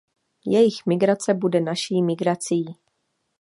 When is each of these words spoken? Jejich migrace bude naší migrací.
Jejich 0.45 0.85
migrace 0.85 1.33
bude 1.33 1.61
naší 1.61 2.03
migrací. 2.03 2.65